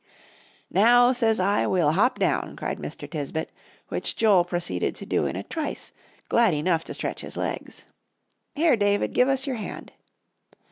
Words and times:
"Now, 0.71 1.11
says 1.11 1.39
I, 1.39 1.67
we'll 1.67 1.91
hop 1.91 2.17
down," 2.17 2.55
cried 2.55 2.79
Mr. 2.79 3.07
Tisbett, 3.07 3.51
which 3.89 4.15
Joel 4.15 4.43
proceeded 4.45 4.95
to 4.95 5.05
do 5.05 5.27
in 5.27 5.35
a 5.35 5.43
trice, 5.43 5.91
glad 6.27 6.55
enough 6.55 6.83
to 6.85 6.95
stretch 6.95 7.21
his 7.21 7.37
legs. 7.37 7.85
"Here, 8.55 8.75
David, 8.75 9.13
give 9.13 9.27
us 9.27 9.45
your 9.45 9.57
hand." 9.57 9.91